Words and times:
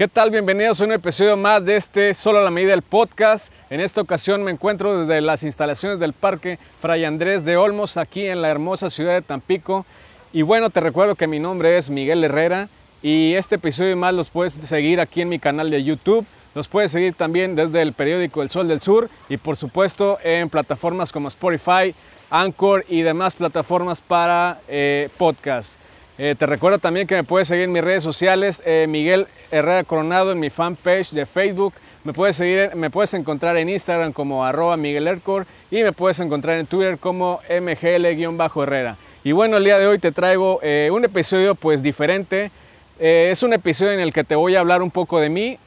¿Qué 0.00 0.08
tal? 0.08 0.30
Bienvenidos 0.30 0.80
a 0.80 0.86
un 0.86 0.92
episodio 0.92 1.36
más 1.36 1.62
de 1.62 1.76
este 1.76 2.14
Solo 2.14 2.38
a 2.38 2.42
la 2.42 2.50
Medida 2.50 2.70
del 2.70 2.80
podcast. 2.80 3.52
En 3.68 3.80
esta 3.80 4.00
ocasión 4.00 4.42
me 4.42 4.50
encuentro 4.50 5.02
desde 5.02 5.20
las 5.20 5.42
instalaciones 5.42 6.00
del 6.00 6.14
Parque 6.14 6.58
Fray 6.80 7.04
Andrés 7.04 7.44
de 7.44 7.58
Olmos, 7.58 7.98
aquí 7.98 8.24
en 8.24 8.40
la 8.40 8.48
hermosa 8.48 8.88
ciudad 8.88 9.12
de 9.12 9.20
Tampico. 9.20 9.84
Y 10.32 10.40
bueno, 10.40 10.70
te 10.70 10.80
recuerdo 10.80 11.16
que 11.16 11.26
mi 11.26 11.38
nombre 11.38 11.76
es 11.76 11.90
Miguel 11.90 12.24
Herrera 12.24 12.70
y 13.02 13.34
este 13.34 13.56
episodio 13.56 13.90
y 13.90 13.94
más 13.94 14.14
los 14.14 14.30
puedes 14.30 14.54
seguir 14.54 15.00
aquí 15.00 15.20
en 15.20 15.28
mi 15.28 15.38
canal 15.38 15.68
de 15.68 15.84
YouTube. 15.84 16.24
Los 16.54 16.66
puedes 16.66 16.92
seguir 16.92 17.12
también 17.12 17.54
desde 17.54 17.82
el 17.82 17.92
periódico 17.92 18.40
El 18.40 18.48
Sol 18.48 18.68
del 18.68 18.80
Sur 18.80 19.10
y 19.28 19.36
por 19.36 19.58
supuesto 19.58 20.18
en 20.24 20.48
plataformas 20.48 21.12
como 21.12 21.28
Spotify, 21.28 21.94
Anchor 22.30 22.86
y 22.88 23.02
demás 23.02 23.34
plataformas 23.34 24.00
para 24.00 24.62
eh, 24.66 25.10
podcast. 25.18 25.78
Eh, 26.22 26.34
te 26.34 26.44
recuerdo 26.44 26.78
también 26.78 27.06
que 27.06 27.14
me 27.14 27.24
puedes 27.24 27.48
seguir 27.48 27.64
en 27.64 27.72
mis 27.72 27.82
redes 27.82 28.02
sociales, 28.02 28.62
eh, 28.66 28.84
Miguel 28.86 29.26
Herrera 29.50 29.84
Coronado 29.84 30.32
en 30.32 30.38
mi 30.38 30.50
fanpage 30.50 31.12
de 31.12 31.24
Facebook. 31.24 31.72
Me 32.04 32.12
puedes 32.12 32.36
seguir, 32.36 32.76
me 32.76 32.90
puedes 32.90 33.14
encontrar 33.14 33.56
en 33.56 33.70
Instagram 33.70 34.12
como 34.12 34.44
arroba 34.44 34.76
Miguel 34.76 35.08
Ercor 35.08 35.46
y 35.70 35.82
me 35.82 35.92
puedes 35.92 36.20
encontrar 36.20 36.58
en 36.58 36.66
Twitter 36.66 36.98
como 36.98 37.40
mgl-herrera. 37.48 38.98
Y 39.24 39.32
bueno, 39.32 39.56
el 39.56 39.64
día 39.64 39.78
de 39.78 39.86
hoy 39.86 39.98
te 39.98 40.12
traigo 40.12 40.60
eh, 40.62 40.90
un 40.92 41.06
episodio 41.06 41.54
pues 41.54 41.82
diferente. 41.82 42.50
es 42.98 43.42
un 43.42 43.54
episodio 43.54 43.92
en 43.92 44.00
el 44.00 44.12
que 44.12 44.22
te 44.22 44.34
voy 44.34 44.56
a 44.56 44.60
hablar 44.60 44.82
un 44.82 44.90
poco 44.90 45.20
de 45.20 45.30
mí, 45.30 45.58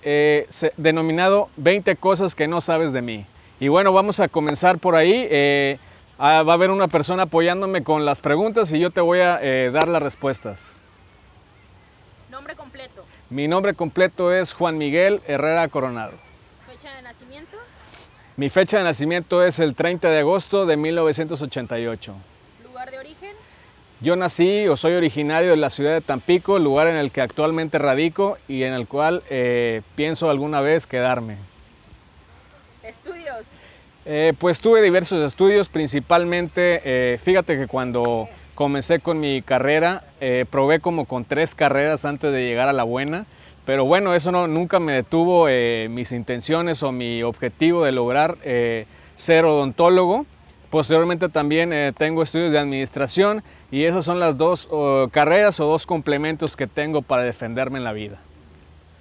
denominado 0.78 1.50
20 1.58 1.96
cosas 1.96 2.36
que 2.36 2.48
no 2.48 2.62
sabes 2.62 2.94
de 2.94 3.02
mí. 3.02 3.26
Y 3.60 3.70
bueno, 3.70 3.92
vamos 3.92 4.20
a 4.20 4.28
comenzar 4.28 4.78
por 4.78 4.96
ahí. 4.96 5.28
Ah, 6.18 6.44
va 6.44 6.54
a 6.54 6.56
haber 6.56 6.70
una 6.70 6.88
persona 6.88 7.24
apoyándome 7.24 7.84
con 7.84 8.06
las 8.06 8.20
preguntas 8.20 8.72
y 8.72 8.80
yo 8.80 8.92
te 8.92 9.02
voy 9.02 9.20
a 9.20 9.40
eh, 9.42 9.72
dar 9.72 9.88
las 9.88 10.02
respuestas. 10.02 10.72
Nombre 12.30 12.56
completo. 12.56 13.04
Mi 13.30 13.48
nombre 13.48 13.74
completo 13.74 14.32
es 14.32 14.54
Juan 14.54 14.78
Miguel 14.78 15.22
Herrera 15.28 15.68
Coronado. 15.70 16.14
Fecha 16.68 16.94
de 16.96 17.02
nacimiento. 17.02 17.58
Mi 18.38 18.50
fecha 18.50 18.78
de 18.78 18.84
nacimiento 18.84 19.44
es 19.44 19.60
el 19.60 19.74
30 19.74 20.10
de 20.10 20.20
agosto 20.20 20.66
de 20.66 20.78
1988. 20.78 22.14
Lugar 22.64 22.92
de 22.92 23.00
origen. 23.00 23.36
Yo 24.00 24.16
nací 24.16 24.68
o 24.68 24.78
soy 24.78 24.94
originario 24.94 25.52
de 25.52 25.56
la 25.56 25.70
ciudad 25.70 25.94
de 25.94 26.02
Tampico, 26.02 26.60
lugar 26.60 26.88
en 26.88 26.96
el 26.96 27.12
que 27.12 27.22
actualmente 27.22 27.80
radico 27.80 28.38
y 28.48 28.64
en 28.64 28.74
el 28.74 28.88
cual 28.88 29.24
eh, 29.30 29.82
pienso 29.96 30.30
alguna 30.30 30.62
vez 30.62 30.86
quedarme. 30.86 31.38
Estudios. 32.84 33.46
Eh, 34.06 34.34
pues 34.38 34.60
tuve 34.60 34.82
diversos 34.82 35.26
estudios, 35.26 35.70
principalmente, 35.70 36.82
eh, 36.84 37.18
fíjate 37.20 37.58
que 37.58 37.68
cuando 37.68 38.28
comencé 38.54 39.00
con 39.00 39.22
mi 39.22 39.42
carrera, 39.42 40.04
eh, 40.20 40.46
probé 40.50 40.82
como 40.82 41.06
con 41.06 41.24
tres 41.24 41.56
carreras 41.56 42.04
antes 42.04 42.34
de 42.34 42.46
llegar 42.46 42.68
a 42.68 42.74
la 42.74 42.84
buena, 42.84 43.26
pero 43.66 43.86
bueno, 43.86 44.14
eso 44.14 44.34
no, 44.34 44.48
nunca 44.48 44.82
me 44.82 44.92
detuvo 44.92 45.48
mis 45.90 46.12
intenciones 46.12 46.84
o 46.84 46.92
mi 46.92 47.24
objetivo 47.24 47.86
de 47.86 47.94
lograr 47.94 48.38
ser 49.16 49.46
odontólogo. 49.46 50.26
Posteriormente 50.70 51.30
también 51.30 51.94
tengo 51.94 52.24
estudios 52.24 52.52
de 52.52 52.60
administración 52.60 53.42
y 53.72 53.86
esas 53.86 54.04
son 54.04 54.20
las 54.20 54.38
dos 54.38 54.68
carreras 55.12 55.62
o 55.62 55.66
dos 55.66 55.86
complementos 55.86 56.58
que 56.58 56.68
tengo 56.68 57.04
para 57.04 57.24
defenderme 57.24 57.78
en 57.78 57.86
la 57.86 57.94
vida. 57.94 58.20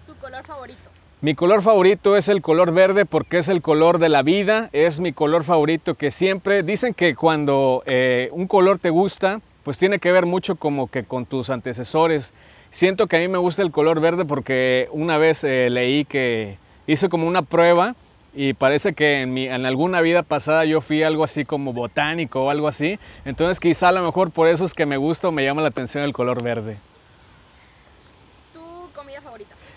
¿Tu 0.07 0.15
color 0.15 0.45
favorito? 0.45 0.92
Mi 1.25 1.37
color 1.37 1.63
favorito 1.63 2.17
es 2.17 2.29
el 2.29 2.43
color 2.43 2.73
verde 2.73 3.07
porque 3.07 3.39
es 3.39 3.49
el 3.49 3.63
color 3.63 4.01
de 4.01 4.09
la 4.09 4.23
vida, 4.23 4.69
es 4.73 4.99
mi 4.99 5.13
color 5.13 5.45
favorito 5.45 5.95
que 5.95 6.11
siempre 6.11 6.65
dicen 6.65 6.95
que 6.95 7.15
cuando 7.15 7.85
eh, 7.87 8.29
un 8.33 8.49
color 8.49 8.81
te 8.81 8.91
gusta, 8.91 9.41
pues 9.63 9.79
tiene 9.79 10.01
que 10.01 10.11
ver 10.11 10.27
mucho 10.27 10.57
como 10.57 10.89
que 10.89 11.05
con 11.05 11.25
tus 11.25 11.51
antecesores. 11.51 12.35
Siento 12.73 13.07
que 13.07 13.19
a 13.19 13.21
mí 13.21 13.29
me 13.29 13.39
gusta 13.39 13.63
el 13.63 13.71
color 13.71 14.01
verde 14.01 14.25
porque 14.25 14.89
una 14.91 15.17
vez 15.17 15.45
eh, 15.45 15.71
leí 15.71 16.05
que 16.05 16.59
hice 16.89 17.09
como 17.09 17.29
una 17.29 17.43
prueba 17.43 17.95
y 18.35 18.55
parece 18.55 18.93
que 18.93 19.21
en, 19.21 19.33
mi, 19.33 19.47
en 19.47 19.65
alguna 19.65 20.01
vida 20.01 20.25
pasada 20.25 20.65
yo 20.65 20.81
fui 20.81 21.05
algo 21.05 21.23
así 21.23 21.45
como 21.45 21.73
botánico 21.73 22.47
o 22.47 22.51
algo 22.51 22.67
así. 22.67 22.99
Entonces 23.25 23.61
quizá 23.61 23.91
a 23.91 23.93
lo 23.93 24.05
mejor 24.05 24.33
por 24.33 24.49
eso 24.49 24.65
es 24.65 24.75
que 24.75 24.87
me 24.87 24.97
gusta 24.97 25.29
o 25.29 25.31
me 25.31 25.45
llama 25.45 25.63
la 25.63 25.69
atención 25.69 26.03
el 26.03 26.13
color 26.13 26.43
verde. 26.43 26.79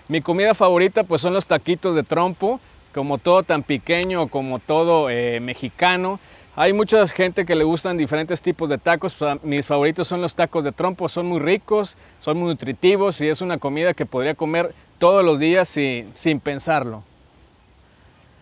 Mi 0.08 0.22
comida 0.22 0.54
favorita 0.54 1.04
pues 1.04 1.22
son 1.22 1.34
los 1.34 1.48
taquitos 1.48 1.96
de 1.96 2.04
trompo, 2.04 2.60
como 2.94 3.18
todo 3.18 3.42
tan 3.42 3.64
pequeño, 3.64 4.28
como 4.28 4.60
todo 4.60 5.10
eh, 5.10 5.40
mexicano. 5.40 6.20
Hay 6.56 6.74
mucha 6.74 7.06
gente 7.08 7.44
que 7.44 7.56
le 7.56 7.64
gustan 7.64 7.98
diferentes 7.98 8.42
tipos 8.42 8.70
de 8.70 8.78
tacos. 8.78 9.18
Mis 9.42 9.66
favoritos 9.66 10.08
son 10.08 10.22
los 10.22 10.36
tacos 10.36 10.64
de 10.64 10.72
trompo, 10.72 11.10
son 11.10 11.26
muy 11.26 11.40
ricos, 11.40 11.98
son 12.22 12.38
muy 12.38 12.50
nutritivos 12.50 13.20
y 13.20 13.28
es 13.28 13.42
una 13.42 13.58
comida 13.58 13.96
que 13.96 14.06
podría 14.06 14.36
comer 14.36 14.74
todos 15.00 15.26
los 15.26 15.40
días 15.40 15.68
sin, 15.68 16.40
pensarlo. 16.40 17.04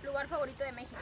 ¿Lugar 0.04 0.28
favorito 0.28 0.64
de 0.66 0.72
México? 0.74 0.96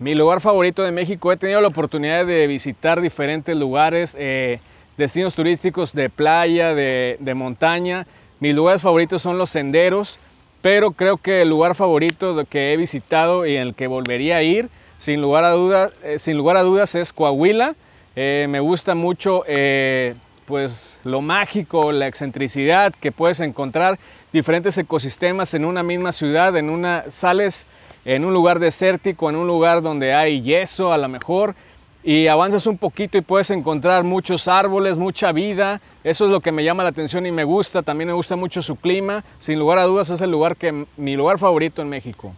Mi 0.00 0.14
lugar 0.16 0.40
favorito 0.40 0.82
de 0.82 0.90
México, 0.90 1.32
he 1.32 1.36
tenido 1.36 1.60
la 1.60 1.68
oportunidad 1.68 2.26
de 2.26 2.46
visitar 2.48 3.00
diferentes 3.00 3.56
lugares, 3.56 4.16
eh, 4.18 4.60
destinos 4.96 5.34
turísticos 5.34 5.92
de 5.92 6.10
playa, 6.10 6.74
de, 6.74 7.16
de 7.20 7.34
montaña. 7.34 8.06
Mis 8.40 8.54
lugares 8.54 8.82
favoritos 8.82 9.20
son 9.20 9.36
los 9.36 9.50
senderos, 9.50 10.20
pero 10.62 10.92
creo 10.92 11.16
que 11.16 11.42
el 11.42 11.48
lugar 11.48 11.74
favorito 11.74 12.44
que 12.44 12.72
he 12.72 12.76
visitado 12.76 13.46
y 13.46 13.56
en 13.56 13.62
el 13.62 13.74
que 13.74 13.88
volvería 13.88 14.36
a 14.36 14.42
ir, 14.44 14.68
sin 14.96 15.20
lugar 15.20 15.42
a, 15.44 15.50
dudas, 15.50 15.90
eh, 16.04 16.20
sin 16.20 16.36
lugar 16.36 16.56
a 16.56 16.62
dudas, 16.62 16.94
es 16.94 17.12
Coahuila. 17.12 17.74
Eh, 18.14 18.46
me 18.48 18.60
gusta 18.60 18.94
mucho 18.94 19.42
eh, 19.48 20.14
pues, 20.46 21.00
lo 21.02 21.20
mágico, 21.20 21.90
la 21.90 22.06
excentricidad 22.06 22.92
que 22.92 23.10
puedes 23.10 23.40
encontrar, 23.40 23.98
diferentes 24.32 24.78
ecosistemas 24.78 25.54
en 25.54 25.64
una 25.64 25.82
misma 25.82 26.12
ciudad, 26.12 26.56
en 26.56 26.70
una, 26.70 27.04
sales 27.08 27.66
en 28.04 28.24
un 28.24 28.32
lugar 28.32 28.60
desértico, 28.60 29.28
en 29.30 29.36
un 29.36 29.48
lugar 29.48 29.82
donde 29.82 30.14
hay 30.14 30.42
yeso 30.42 30.92
a 30.92 30.98
lo 30.98 31.08
mejor, 31.08 31.56
y 32.02 32.28
avanzas 32.28 32.66
un 32.66 32.78
poquito 32.78 33.18
y 33.18 33.22
puedes 33.22 33.50
encontrar 33.50 34.04
muchos 34.04 34.46
árboles, 34.46 34.96
mucha 34.96 35.32
vida. 35.32 35.80
Eso 36.04 36.26
es 36.26 36.30
lo 36.30 36.40
que 36.40 36.52
me 36.52 36.64
llama 36.64 36.84
la 36.84 36.90
atención 36.90 37.26
y 37.26 37.32
me 37.32 37.44
gusta. 37.44 37.82
También 37.82 38.08
me 38.08 38.14
gusta 38.14 38.36
mucho 38.36 38.62
su 38.62 38.76
clima. 38.76 39.24
Sin 39.38 39.58
lugar 39.58 39.78
a 39.78 39.84
dudas 39.84 40.10
es 40.10 40.20
el 40.20 40.30
lugar 40.30 40.56
que 40.56 40.86
mi 40.96 41.16
lugar 41.16 41.38
favorito 41.38 41.82
en 41.82 41.88
México. 41.88 42.32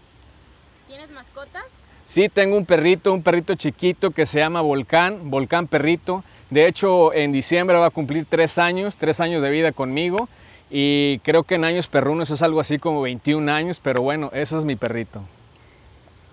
¿Tienes 0.88 1.10
mascotas? 1.10 1.64
Sí, 2.04 2.28
tengo 2.28 2.56
un 2.56 2.64
perrito, 2.64 3.12
un 3.12 3.22
perrito 3.22 3.54
chiquito 3.54 4.10
que 4.10 4.26
se 4.26 4.40
llama 4.40 4.62
Volcán, 4.62 5.30
Volcán 5.30 5.68
Perrito. 5.68 6.24
De 6.48 6.66
hecho, 6.66 7.12
en 7.12 7.30
diciembre 7.30 7.76
va 7.76 7.86
a 7.86 7.90
cumplir 7.90 8.26
tres 8.28 8.58
años, 8.58 8.96
tres 8.96 9.20
años 9.20 9.42
de 9.42 9.50
vida 9.50 9.72
conmigo. 9.72 10.28
Y 10.70 11.20
creo 11.20 11.44
que 11.44 11.56
en 11.56 11.64
años 11.64 11.86
perrunos 11.86 12.30
es 12.30 12.42
algo 12.42 12.60
así 12.60 12.78
como 12.78 13.02
21 13.02 13.52
años, 13.52 13.78
pero 13.78 14.02
bueno, 14.02 14.30
ese 14.32 14.56
es 14.58 14.64
mi 14.64 14.74
perrito. 14.74 15.22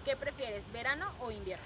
¿Qué 0.05 0.15
prefieres, 0.15 0.63
verano 0.71 1.07
o 1.19 1.31
invierno? 1.31 1.65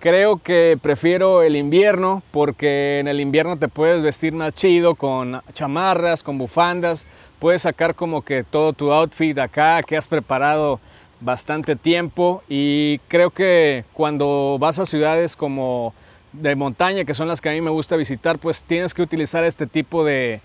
Creo 0.00 0.36
que 0.36 0.78
prefiero 0.80 1.42
el 1.42 1.56
invierno 1.56 2.22
porque 2.30 3.00
en 3.00 3.08
el 3.08 3.20
invierno 3.20 3.58
te 3.58 3.66
puedes 3.66 4.00
vestir 4.00 4.32
más 4.32 4.52
chido 4.52 4.94
con 4.94 5.40
chamarras, 5.54 6.22
con 6.22 6.38
bufandas, 6.38 7.04
puedes 7.40 7.62
sacar 7.62 7.96
como 7.96 8.22
que 8.22 8.44
todo 8.44 8.72
tu 8.72 8.92
outfit 8.92 9.36
acá 9.38 9.82
que 9.82 9.96
has 9.96 10.06
preparado 10.06 10.78
bastante 11.20 11.74
tiempo 11.74 12.44
y 12.48 13.00
creo 13.08 13.30
que 13.30 13.86
cuando 13.92 14.56
vas 14.60 14.78
a 14.78 14.86
ciudades 14.86 15.34
como 15.34 15.92
de 16.32 16.54
montaña, 16.54 17.04
que 17.04 17.12
son 17.14 17.26
las 17.26 17.40
que 17.40 17.48
a 17.48 17.52
mí 17.52 17.60
me 17.60 17.70
gusta 17.70 17.96
visitar, 17.96 18.38
pues 18.38 18.62
tienes 18.62 18.94
que 18.94 19.02
utilizar 19.02 19.42
este 19.42 19.66
tipo 19.66 20.04
de, 20.04 20.40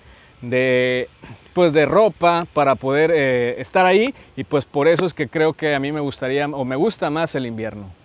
pues 1.53 1.73
de 1.73 1.85
ropa 1.85 2.47
para 2.55 2.73
poder 2.73 3.11
eh, 3.13 3.61
estar 3.61 3.85
ahí 3.85 4.15
y 4.35 4.45
pues 4.45 4.65
por 4.65 4.87
eso 4.87 5.05
es 5.05 5.13
que 5.13 5.27
creo 5.27 5.53
que 5.53 5.75
a 5.75 5.79
mí 5.79 5.91
me 5.91 5.99
gustaría 5.99 6.47
o 6.47 6.65
me 6.65 6.75
gusta 6.75 7.11
más 7.11 7.35
el 7.35 7.45
invierno. 7.45 8.02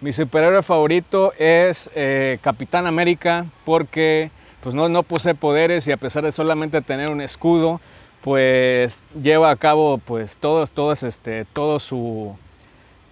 Mi 0.00 0.12
superhéroe 0.12 0.62
favorito 0.62 1.32
es 1.38 1.90
eh, 1.94 2.38
Capitán 2.40 2.86
América 2.86 3.46
porque 3.64 4.30
pues 4.60 4.74
no, 4.74 4.88
no 4.88 5.02
posee 5.02 5.34
poderes 5.34 5.86
y 5.86 5.92
a 5.92 5.96
pesar 5.96 6.24
de 6.24 6.32
solamente 6.32 6.82
tener 6.82 7.10
un 7.10 7.20
escudo, 7.20 7.80
pues 8.22 9.06
lleva 9.20 9.50
a 9.50 9.56
cabo 9.56 9.98
pues 9.98 10.36
todo, 10.36 10.66
todo, 10.66 10.92
este, 10.92 11.44
todo 11.46 11.78
su, 11.78 12.36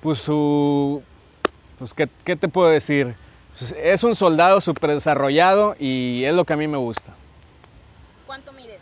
pues 0.01 0.19
su, 0.19 1.03
pues 1.79 1.95
¿qué, 1.95 2.09
qué 2.25 2.37
te 2.37 2.49
puedo 2.49 2.69
decir? 2.69 3.15
Pues, 3.59 3.75
es 3.81 4.05
un 4.05 4.15
soldado 4.15 4.61
súper 4.61 4.91
desarrollado 4.91 5.77
y 5.79 6.25
es 6.25 6.35
lo 6.35 6.45
que 6.45 6.53
a 6.53 6.57
mí 6.57 6.67
me 6.67 6.79
gusta. 6.79 7.15
¿Cuánto 8.27 8.53
mides? 8.53 8.81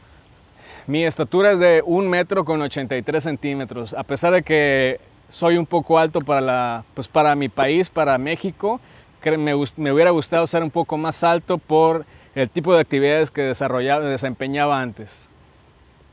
Mi 0.87 1.05
estatura 1.05 1.52
es 1.52 1.58
de 1.58 1.82
un 1.84 2.08
metro 2.08 2.44
con 2.44 2.61
83 2.61 3.23
centímetros. 3.23 3.94
A 3.94 4.02
pesar 4.05 4.32
de 4.32 4.43
que 4.43 5.00
soy 5.29 5.56
un 5.56 5.67
poco 5.67 5.99
alto 5.99 6.21
para, 6.21 6.41
la, 6.41 6.85
pues 6.94 7.09
para 7.09 7.35
mi 7.35 7.49
país, 7.49 7.88
para 7.91 8.19
México. 8.19 8.81
Me, 9.25 9.55
me 9.76 9.93
hubiera 9.93 10.11
gustado 10.11 10.47
ser 10.47 10.62
un 10.62 10.71
poco 10.71 10.99
más 10.99 11.25
alto 11.25 11.56
por 11.56 12.05
el 12.35 12.50
tipo 12.50 12.75
de 12.75 12.81
actividades 12.81 13.31
que 13.31 13.43
desarrollaba, 13.43 14.05
desempeñaba 14.05 14.81
antes. 14.81 15.29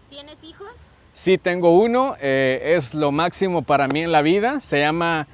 ¿Tienes 0.10 0.42
hijos? 0.44 0.70
Sí, 1.14 1.38
tengo 1.38 1.78
uno. 1.78 2.16
Eh, 2.22 2.74
es 2.76 2.94
lo 2.94 3.12
máximo 3.12 3.64
para 3.64 3.88
mí 3.88 4.02
en 4.02 4.12
la 4.12 4.22
vida. 4.22 4.62
Se 4.62 4.80
llama 4.80 5.28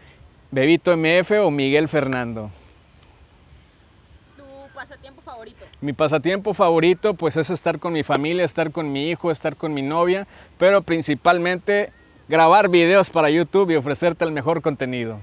Bebito 0.49 0.95
MF 0.95 1.31
o 1.43 1.51
Miguel 1.51 1.87
Fernando. 1.87 2.49
¿Tu 4.35 4.43
pasatiempo 4.73 5.21
favorito? 5.21 5.65
Mi 5.81 5.93
pasatiempo 5.93 6.53
favorito 6.53 7.13
pues 7.13 7.37
es 7.37 7.49
estar 7.49 7.79
con 7.79 7.93
mi 7.93 8.03
familia, 8.03 8.43
estar 8.43 8.71
con 8.71 8.91
mi 8.91 9.09
hijo, 9.09 9.29
estar 9.29 9.55
con 9.55 9.73
mi 9.73 9.81
novia, 9.81 10.25
pero 10.57 10.81
principalmente 10.81 11.91
grabar 12.27 12.69
videos 12.69 13.09
para 13.09 13.29
YouTube 13.29 13.71
y 13.71 13.75
ofrecerte 13.75 14.25
el 14.25 14.31
mejor 14.31 14.61
contenido. 14.61 15.19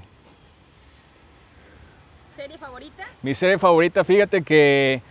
¿Serie 2.36 2.58
favorita? 2.58 3.04
Mi 3.22 3.34
serie 3.34 3.58
favorita, 3.58 4.04
fíjate 4.04 4.42
que 4.42 5.02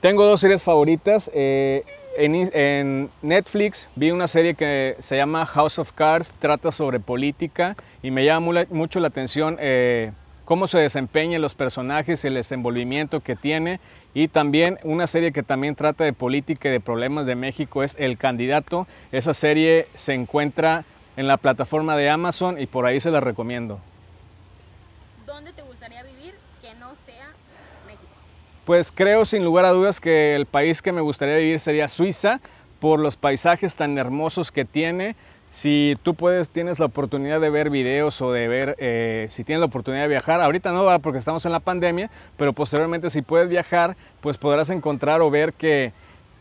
tengo 0.00 0.24
dos 0.24 0.40
series 0.40 0.62
favoritas. 0.62 1.30
Eh, 1.34 1.84
en, 2.16 2.50
en, 2.54 3.10
Netflix 3.22 3.88
vi 3.96 4.10
una 4.10 4.28
serie 4.28 4.54
que 4.54 4.96
se 5.00 5.16
llama 5.16 5.44
House 5.46 5.78
of 5.78 5.92
Cards, 5.92 6.34
trata 6.38 6.70
sobre 6.70 7.00
política 7.00 7.76
y 8.02 8.10
me 8.10 8.24
llama 8.24 8.66
mucho 8.70 9.00
la 9.00 9.08
atención 9.08 9.56
eh, 9.60 10.12
cómo 10.44 10.66
se 10.66 10.78
desempeñan 10.78 11.42
los 11.42 11.54
personajes 11.54 12.22
y 12.22 12.28
el 12.28 12.34
desenvolvimiento 12.34 13.20
que 13.20 13.34
tiene. 13.34 13.80
Y 14.12 14.28
también 14.28 14.78
una 14.84 15.06
serie 15.06 15.32
que 15.32 15.42
también 15.42 15.74
trata 15.74 16.04
de 16.04 16.12
política 16.12 16.68
y 16.68 16.72
de 16.72 16.80
problemas 16.80 17.26
de 17.26 17.34
México 17.34 17.82
es 17.82 17.96
El 17.98 18.16
Candidato. 18.16 18.86
Esa 19.10 19.34
serie 19.34 19.88
se 19.94 20.14
encuentra 20.14 20.84
en 21.16 21.26
la 21.28 21.36
plataforma 21.36 21.96
de 21.96 22.10
Amazon 22.10 22.60
y 22.60 22.66
por 22.66 22.86
ahí 22.86 23.00
se 23.00 23.10
la 23.10 23.20
recomiendo. 23.20 23.78
¿Dónde 25.26 25.52
te 25.52 25.62
gustaría 25.62 26.02
vivir 26.02 26.34
que 26.60 26.74
no 26.74 26.92
sea 27.06 27.28
México? 27.86 28.06
Pues 28.64 28.92
creo 28.92 29.24
sin 29.24 29.44
lugar 29.44 29.64
a 29.64 29.70
dudas 29.70 30.00
que 30.00 30.34
el 30.34 30.46
país 30.46 30.82
que 30.82 30.92
me 30.92 31.00
gustaría 31.00 31.36
vivir 31.36 31.60
sería 31.60 31.88
Suiza 31.88 32.40
por 32.80 33.00
los 33.00 33.16
paisajes 33.16 33.76
tan 33.76 33.96
hermosos 33.96 34.52
que 34.52 34.64
tiene. 34.64 35.16
Si 35.50 35.96
tú 36.02 36.14
puedes, 36.14 36.50
tienes 36.50 36.80
la 36.80 36.86
oportunidad 36.86 37.40
de 37.40 37.48
ver 37.48 37.70
videos 37.70 38.20
o 38.20 38.32
de 38.32 38.48
ver, 38.48 38.74
eh, 38.80 39.26
si 39.30 39.44
tienes 39.44 39.60
la 39.60 39.66
oportunidad 39.66 40.02
de 40.02 40.08
viajar, 40.08 40.40
ahorita 40.40 40.72
no 40.72 40.84
va 40.84 40.98
porque 40.98 41.20
estamos 41.20 41.46
en 41.46 41.52
la 41.52 41.60
pandemia, 41.60 42.10
pero 42.36 42.52
posteriormente 42.52 43.08
si 43.08 43.22
puedes 43.22 43.48
viajar, 43.48 43.96
pues 44.20 44.36
podrás 44.36 44.70
encontrar 44.70 45.22
o 45.22 45.30
ver 45.30 45.52
que 45.52 45.92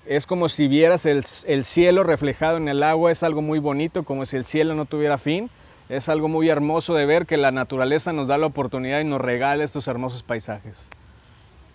es 0.06 0.26
como 0.26 0.50
si 0.50 0.68
vieras 0.68 1.06
el, 1.06 1.24
el, 1.46 1.64
cielo 1.64 2.04
reflejado 2.04 2.58
en 2.58 2.68
el 2.68 2.84
agua, 2.84 3.12
es 3.12 3.24
algo 3.24 3.42
muy 3.42 3.60
bonito, 3.60 4.04
como 4.04 4.26
si 4.26 4.38
el 4.38 4.46
cielo 4.46 4.76
no 4.76 4.86
tuviera 4.86 5.18
fin. 5.18 5.50
Es 5.90 6.10
algo 6.10 6.28
muy 6.28 6.50
hermoso 6.50 6.96
de 6.96 7.06
ver 7.06 7.26
que 7.26 7.38
la 7.38 7.52
naturaleza 7.52 8.14
nos 8.14 8.28
da 8.28 8.38
la 8.38 8.48
oportunidad 8.48 9.02
y 9.02 9.04
nos 9.04 9.22
regala 9.22 9.64
estos 9.64 9.88
hermosos 9.88 10.24
paisajes. 10.24 10.90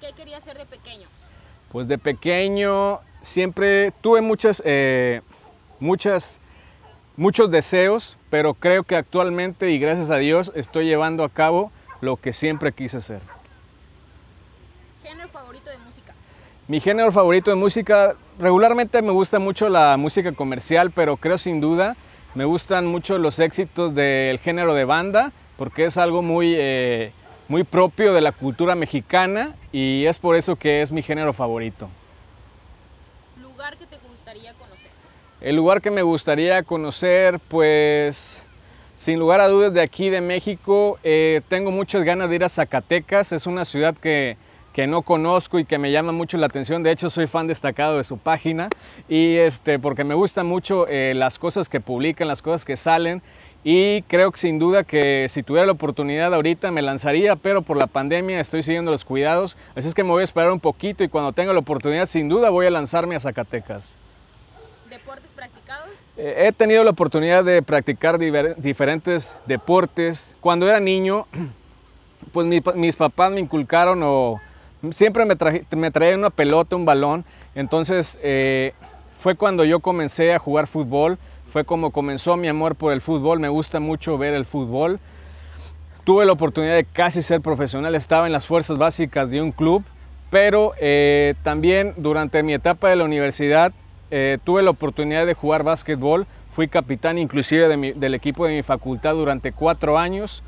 ¿Qué 0.01 0.13
querías 0.17 0.43
ser 0.45 0.57
de 0.57 0.67
pequeño? 0.67 1.09
Pues 1.71 1.89
de 1.89 1.99
pequeño 1.99 3.01
siempre 3.21 3.93
tuve 4.01 4.21
muchas, 4.21 4.63
eh, 4.65 5.21
muchas, 5.81 6.41
muchos 7.17 7.51
deseos, 7.51 8.17
pero 8.31 8.55
creo 8.55 8.85
que 8.85 8.97
actualmente 8.97 9.71
y 9.71 9.79
gracias 9.79 10.11
a 10.11 10.17
Dios 10.17 10.53
estoy 10.55 10.87
llevando 10.87 11.25
a 11.25 11.29
cabo 11.29 11.71
lo 12.01 12.17
que 12.17 12.33
siempre 12.33 12.73
quise 12.73 13.01
ser. 13.01 13.21
¿Género 15.03 15.29
favorito 15.29 15.69
de 15.71 15.79
música? 15.79 16.15
Mi 16.69 16.81
género 16.81 17.11
favorito 17.13 17.51
de 17.51 17.57
música, 17.57 18.15
regularmente 18.39 19.01
me 19.01 19.11
gusta 19.11 19.39
mucho 19.39 19.71
la 19.71 19.97
música 19.97 20.33
comercial, 20.33 20.91
pero 20.91 21.17
creo 21.17 21.39
sin 21.39 21.63
duda 21.63 21.97
me 22.35 22.45
gustan 22.45 22.87
mucho 22.87 23.17
los 23.17 23.39
éxitos 23.39 23.95
del 23.95 24.39
género 24.39 24.75
de 24.75 24.85
banda, 24.85 25.33
porque 25.57 25.87
es 25.87 25.97
algo 25.97 26.21
muy, 26.21 26.55
eh, 26.55 27.13
muy 27.49 27.65
propio 27.65 28.13
de 28.13 28.21
la 28.21 28.33
cultura 28.33 28.75
mexicana 28.75 29.55
y 29.73 30.05
es 30.05 30.19
por 30.19 30.37
eso 30.37 30.57
que 30.57 30.83
es 30.83 30.93
mi 30.93 31.01
género 31.01 31.33
favorito. 31.33 31.89
¿Lugar 33.41 33.79
que 33.79 33.87
te 33.87 33.97
gustaría 34.07 34.53
conocer? 34.53 34.91
El 35.41 35.57
lugar 35.57 35.81
que 35.81 35.91
me 35.91 36.03
gustaría 36.03 36.63
conocer, 36.65 37.41
pues 37.49 38.45
sin 38.95 39.19
lugar 39.19 39.41
a 39.41 39.49
dudas 39.49 39.73
de 39.73 39.81
aquí 39.81 40.11
de 40.11 40.21
México, 40.21 40.99
eh, 41.03 41.41
tengo 41.49 41.71
muchas 41.71 42.05
ganas 42.05 42.29
de 42.29 42.37
ir 42.37 42.45
a 42.45 42.51
Zacatecas, 42.51 43.33
es 43.33 43.47
una 43.47 43.65
ciudad 43.65 43.97
que 43.97 44.37
que 44.79 44.87
no 44.87 45.03
conozco 45.03 45.59
y 45.59 45.65
que 45.65 45.77
me 45.77 45.91
llama 45.91 46.13
mucho 46.13 46.39
la 46.39 46.47
atención. 46.47 46.85
De 46.85 46.93
hecho, 46.93 47.11
soy 47.11 47.27
fan 47.27 47.49
destacado 47.49 47.97
de 47.97 48.05
su 48.05 48.17
página 48.17 48.69
y 49.09 49.35
este, 49.35 49.81
porque 49.81 50.05
me 50.05 50.15
gustan 50.15 50.47
mucho 50.47 50.87
eh, 50.87 51.15
las 51.17 51.41
cosas 51.41 51.69
que 51.69 51.81
publican, 51.81 52.29
las 52.29 52.43
cosas 52.43 52.65
que 52.65 52.77
salen. 52.77 53.21
Y 53.65 54.03
creo 54.03 54.31
que 54.31 54.39
sin 54.39 54.61
duda 54.61 54.85
que 54.85 55.27
si 55.31 55.43
tuviera 55.43 55.67
la 55.67 55.73
oportunidad 55.73 56.33
ahorita 56.33 56.71
me 56.71 56.81
lanzaría, 56.81 57.35
pero 57.35 57.63
por 57.63 57.77
la 57.77 57.89
pandemia 57.89 58.39
estoy 58.39 58.63
siguiendo 58.63 58.93
los 58.93 59.05
cuidados. 59.05 59.57
Así 59.75 59.89
es 59.89 59.95
que 59.97 60.05
me 60.05 60.11
voy 60.11 60.21
a 60.21 60.25
esperar 60.25 60.53
un 60.53 60.61
poquito 60.61 61.03
y 61.03 61.09
cuando 61.09 61.33
tenga 61.33 61.53
la 61.53 61.59
oportunidad, 61.59 62.07
sin 62.07 62.29
duda 62.29 62.51
voy 62.51 62.67
a 62.67 62.71
lanzarme 62.71 63.17
a 63.17 63.19
Zacatecas. 63.19 63.97
¿Deportes 64.89 65.33
practicados? 65.35 65.91
Eh, 66.17 66.47
he 66.47 66.53
tenido 66.53 66.85
la 66.85 66.91
oportunidad 66.91 67.43
de 67.43 67.63
practicar 67.63 68.17
diferentes 68.17 69.35
deportes. 69.45 70.33
Cuando 70.41 70.69
era 70.69 70.79
niño, 70.79 71.27
pues 72.33 72.47
mi, 72.47 72.63
mis 72.77 72.95
papás 72.95 73.33
me 73.33 73.41
inculcaron 73.41 74.05
o 74.05 74.41
siempre 74.91 75.25
me, 75.25 75.37
traje, 75.37 75.65
me 75.71 75.91
traía 75.91 76.17
una 76.17 76.31
pelota, 76.31 76.77
un 76.77 76.85
balón. 76.85 77.25
Entonces 77.55 78.19
eh, 78.23 78.73
fue 79.19 79.35
cuando 79.35 79.65
yo 79.65 79.81
comencé 79.81 80.33
a 80.33 80.39
jugar 80.39 80.67
fútbol, 80.67 81.19
fue 81.51 81.65
como 81.65 81.91
comenzó 81.91 82.37
mi 82.37 82.49
amor 82.49 82.77
por 82.77 82.93
el 82.93 83.01
fútbol. 83.01 83.41
Me 83.41 83.49
gusta 83.49 83.81
mucho 83.81 84.19
ver 84.19 84.35
el 84.35 84.45
fútbol. 84.45 85.01
Tuve 86.05 86.25
la 86.25 86.33
oportunidad 86.33 86.75
de 86.75 86.85
casi 86.85 87.23
ser 87.23 87.41
profesional, 87.41 87.95
estaba 87.95 88.27
en 88.27 88.33
las 88.33 88.47
fuerzas 88.47 88.79
básicas 88.79 89.31
de 89.31 89.43
un 89.43 89.53
club, 89.53 89.85
pero 90.31 90.73
eh, 90.81 91.35
también 91.43 91.93
durante 91.99 92.43
mi 92.43 92.55
etapa 92.55 92.89
de 92.89 92.97
la 92.97 93.05
universidad 93.05 93.73
eh, 94.11 94.39
tuve 94.43 94.63
la 94.63 94.71
oportunidad 94.71 95.27
de 95.27 95.35
jugar 95.35 95.65
básquetbol. 95.65 96.27
Fui 96.51 96.67
capitán 96.69 97.19
inclusive 97.19 97.69
del 97.95 98.15
equipo 98.15 98.47
de 98.47 98.57
mi 98.57 98.63
facultad 98.63 99.15
durante 99.15 99.53
cuatro 99.53 99.99
años. 99.99 100.43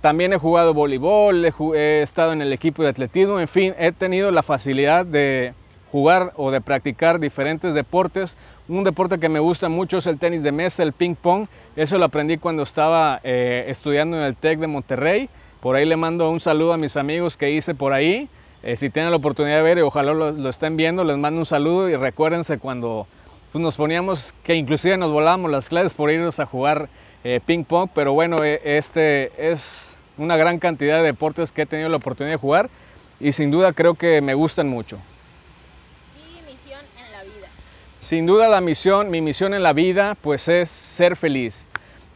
También 0.00 0.32
he 0.32 0.38
jugado 0.38 0.72
voleibol, 0.72 1.44
he, 1.44 2.02
estado 2.02 2.32
en 2.32 2.40
el 2.40 2.52
equipo 2.54 2.82
de 2.82 2.88
atletismo, 2.88 3.38
en 3.38 3.48
fin, 3.48 3.74
he 3.78 3.92
tenido 3.92 4.30
la 4.30 4.42
facilidad 4.42 5.04
de 5.04 5.52
jugar 5.92 6.32
o 6.36 6.50
de 6.50 6.62
practicar 6.62 7.20
diferentes 7.20 7.74
deportes. 7.74 8.36
Un 8.68 8.84
deporte 8.84 9.18
que 9.18 9.28
me 9.28 9.40
gusta 9.40 9.68
mucho 9.68 9.98
es 9.98 10.06
el 10.06 10.18
tenis 10.18 10.42
de 10.42 10.52
mesa, 10.52 10.82
el 10.82 10.94
ping 10.94 11.16
pong. 11.16 11.48
Eso 11.76 11.98
lo 11.98 12.06
aprendí 12.06 12.38
cuando 12.38 12.62
estaba 12.62 13.20
eh, 13.24 13.66
estudiando 13.68 14.16
en 14.16 14.22
el 14.22 14.36
TEC 14.36 14.60
de 14.60 14.68
Monterrey. 14.68 15.28
Por 15.60 15.76
ahí 15.76 15.84
le 15.84 15.96
mando 15.96 16.30
un 16.30 16.40
saludo 16.40 16.72
a 16.72 16.78
mis 16.78 16.96
amigos 16.96 17.36
que 17.36 17.50
hice 17.50 17.74
por 17.74 17.92
ahí. 17.92 18.28
Eh, 18.62 18.76
si 18.76 18.88
tienen 18.88 19.10
la 19.10 19.18
oportunidad 19.18 19.56
de 19.56 19.62
ver 19.62 19.78
y 19.78 19.82
ojalá 19.82 20.14
lo, 20.14 20.30
lo, 20.30 20.48
estén 20.48 20.76
viendo, 20.76 21.04
les 21.04 21.18
mando 21.18 21.40
un 21.40 21.46
saludo 21.46 21.90
y 21.90 21.96
recuérdense 21.96 22.58
cuando 22.58 23.06
pues, 23.52 23.60
nos 23.60 23.76
poníamos, 23.76 24.34
que 24.44 24.54
inclusive 24.54 24.96
nos 24.96 25.10
volábamos 25.10 25.50
las 25.50 25.68
clases 25.68 25.92
por 25.92 26.10
irnos 26.10 26.40
a 26.40 26.46
jugar 26.46 26.88
eh, 27.24 27.40
ping 27.44 27.64
pong, 27.64 27.88
pero 27.94 28.12
bueno, 28.12 28.36
eh, 28.42 28.60
este 28.64 29.32
es 29.36 29.96
una 30.16 30.36
gran 30.36 30.58
cantidad 30.58 30.98
de 30.98 31.04
deportes 31.04 31.52
que 31.52 31.62
he 31.62 31.66
tenido 31.66 31.88
la 31.88 31.96
oportunidad 31.96 32.34
de 32.34 32.38
jugar 32.38 32.70
y 33.18 33.32
sin 33.32 33.50
duda 33.50 33.72
creo 33.72 33.94
que 33.94 34.20
me 34.20 34.34
gustan 34.34 34.68
mucho. 34.68 34.98
¿Y 36.16 36.42
misión 36.50 36.80
en 36.96 37.12
la 37.12 37.22
vida? 37.22 37.48
Sin 37.98 38.26
duda 38.26 38.48
la 38.48 38.60
misión, 38.60 39.10
mi 39.10 39.20
misión 39.20 39.54
en 39.54 39.62
la 39.62 39.72
vida 39.72 40.16
pues 40.20 40.48
es 40.48 40.68
ser 40.68 41.16
feliz. 41.16 41.66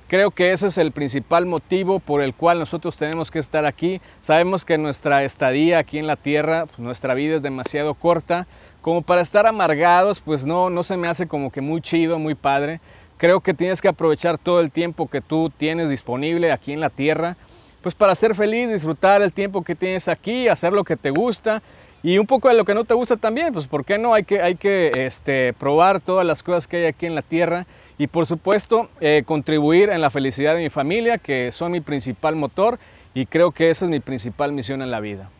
Creo 0.06 0.30
que 0.30 0.52
ese 0.52 0.66
es 0.66 0.76
el 0.76 0.92
principal 0.92 1.46
motivo 1.46 1.98
por 1.98 2.20
el 2.20 2.34
cual 2.34 2.58
nosotros 2.58 2.96
tenemos 2.96 3.30
que 3.30 3.38
estar 3.38 3.64
aquí. 3.64 4.02
Sabemos 4.20 4.66
que 4.66 4.76
nuestra 4.76 5.24
estadía 5.24 5.78
aquí 5.78 5.98
en 5.98 6.06
la 6.06 6.16
tierra, 6.16 6.66
pues 6.66 6.78
nuestra 6.78 7.14
vida 7.14 7.36
es 7.36 7.42
demasiado 7.42 7.94
corta. 7.94 8.46
Como 8.82 9.00
para 9.00 9.22
estar 9.22 9.46
amargados, 9.46 10.20
pues 10.20 10.44
no, 10.44 10.68
no 10.68 10.82
se 10.82 10.98
me 10.98 11.08
hace 11.08 11.26
como 11.26 11.50
que 11.50 11.62
muy 11.62 11.80
chido, 11.80 12.18
muy 12.18 12.34
padre. 12.34 12.80
Creo 13.16 13.40
que 13.40 13.54
tienes 13.54 13.80
que 13.80 13.88
aprovechar 13.88 14.38
todo 14.38 14.60
el 14.60 14.70
tiempo 14.70 15.08
que 15.08 15.20
tú 15.20 15.50
tienes 15.56 15.88
disponible 15.88 16.52
aquí 16.52 16.72
en 16.72 16.80
la 16.80 16.90
tierra, 16.90 17.36
pues 17.80 17.94
para 17.94 18.14
ser 18.14 18.34
feliz, 18.34 18.70
disfrutar 18.70 19.22
el 19.22 19.32
tiempo 19.32 19.62
que 19.62 19.74
tienes 19.74 20.08
aquí, 20.08 20.48
hacer 20.48 20.72
lo 20.72 20.84
que 20.84 20.96
te 20.96 21.10
gusta 21.10 21.62
y 22.02 22.18
un 22.18 22.26
poco 22.26 22.48
de 22.48 22.54
lo 22.54 22.64
que 22.64 22.74
no 22.74 22.84
te 22.84 22.94
gusta 22.94 23.16
también, 23.16 23.52
pues 23.52 23.66
¿por 23.66 23.84
qué 23.84 23.98
no? 23.98 24.14
Hay 24.14 24.24
que, 24.24 24.42
hay 24.42 24.56
que 24.56 25.06
este, 25.06 25.54
probar 25.54 26.00
todas 26.00 26.26
las 26.26 26.42
cosas 26.42 26.66
que 26.66 26.78
hay 26.78 26.84
aquí 26.86 27.06
en 27.06 27.14
la 27.14 27.22
tierra 27.22 27.66
y 27.96 28.08
por 28.08 28.26
supuesto 28.26 28.90
eh, 29.00 29.22
contribuir 29.24 29.90
en 29.90 30.00
la 30.00 30.10
felicidad 30.10 30.54
de 30.54 30.62
mi 30.62 30.70
familia, 30.70 31.18
que 31.18 31.50
son 31.52 31.72
mi 31.72 31.80
principal 31.80 32.36
motor 32.36 32.78
y 33.14 33.26
creo 33.26 33.52
que 33.52 33.70
esa 33.70 33.84
es 33.84 33.90
mi 33.90 34.00
principal 34.00 34.52
misión 34.52 34.82
en 34.82 34.90
la 34.90 35.00
vida. 35.00 35.30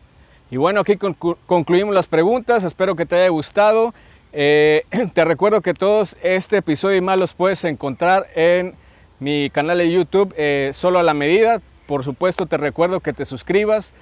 Y 0.49 0.57
bueno, 0.57 0.79
aquí 0.81 0.95
conclu 0.97 1.37
concluimos 1.45 1.93
las 1.93 2.07
preguntas, 2.07 2.63
espero 2.63 2.95
que 2.95 3.05
te 3.05 3.15
haya 3.15 3.29
gustado. 3.29 3.93
Eh, 4.37 4.83
te 5.13 5.23
recuerdo 5.23 5.61
que 5.61 5.73
todos 5.73 6.17
este 6.21 6.57
episodio 6.57 6.97
y 6.97 7.01
más 7.01 7.19
los 7.19 7.33
puedes 7.33 7.63
encontrar 7.63 8.27
en 8.35 8.75
mi 9.19 9.49
canal 9.49 9.77
de 9.77 9.89
YouTube, 9.89 10.33
eh, 10.37 10.71
solo 10.73 10.99
a 10.99 11.03
la 11.03 11.13
medida. 11.13 11.61
Por 11.87 12.03
supuesto, 12.03 12.45
te 12.45 12.57
recuerdo 12.57 12.99
que 12.99 13.13
te 13.13 13.23
suscribas. 13.23 13.93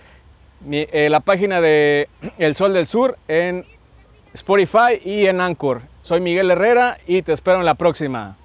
Mi, 0.62 0.88
eh, 0.92 1.10
la 1.10 1.20
página 1.20 1.62
de 1.62 2.10
El 2.40 2.56
Sol 2.56 2.74
del 2.74 2.88
Sur 2.88 3.18
en 3.28 3.64
Spotify 4.34 5.00
y 5.06 5.28
en 5.28 5.40
Anchor. 5.40 5.84
Soy 6.00 6.20
Miguel 6.20 6.50
Herrera 6.50 6.98
y 7.06 7.22
te 7.22 7.32
espero 7.32 7.60
en 7.60 7.66
la 7.66 7.76
próxima. 7.76 8.36